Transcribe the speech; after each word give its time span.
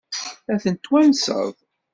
Ad 0.51 0.59
ten-twanseḍ? 0.63 1.55